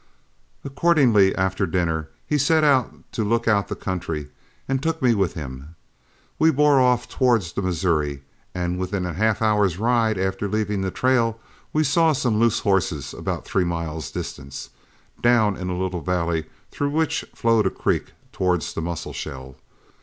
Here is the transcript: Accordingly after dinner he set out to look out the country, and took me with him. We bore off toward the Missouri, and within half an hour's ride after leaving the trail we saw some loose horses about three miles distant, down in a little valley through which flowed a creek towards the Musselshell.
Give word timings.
Accordingly 0.65 1.35
after 1.35 1.67
dinner 1.67 2.09
he 2.25 2.39
set 2.39 2.63
out 2.63 2.91
to 3.11 3.23
look 3.23 3.47
out 3.47 3.67
the 3.67 3.75
country, 3.75 4.29
and 4.67 4.81
took 4.81 4.99
me 4.99 5.13
with 5.13 5.35
him. 5.35 5.75
We 6.39 6.49
bore 6.49 6.81
off 6.81 7.07
toward 7.07 7.43
the 7.43 7.61
Missouri, 7.61 8.23
and 8.55 8.79
within 8.79 9.03
half 9.03 9.41
an 9.41 9.45
hour's 9.45 9.77
ride 9.77 10.17
after 10.17 10.47
leaving 10.47 10.81
the 10.81 10.89
trail 10.89 11.39
we 11.71 11.83
saw 11.83 12.13
some 12.13 12.39
loose 12.39 12.61
horses 12.61 13.13
about 13.13 13.45
three 13.45 13.63
miles 13.63 14.09
distant, 14.09 14.69
down 15.21 15.55
in 15.55 15.69
a 15.69 15.77
little 15.77 16.01
valley 16.01 16.45
through 16.71 16.89
which 16.89 17.23
flowed 17.35 17.67
a 17.67 17.69
creek 17.69 18.13
towards 18.31 18.73
the 18.73 18.81
Musselshell. 18.81 19.55